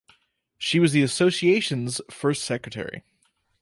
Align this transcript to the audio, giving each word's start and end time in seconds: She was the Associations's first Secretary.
She 0.57 0.79
was 0.79 0.93
the 0.93 1.03
Associations's 1.03 2.01
first 2.09 2.43
Secretary. 2.43 3.03